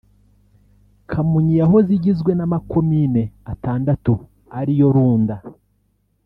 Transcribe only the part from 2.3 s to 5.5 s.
n’amakomine atandatu ariyo Runda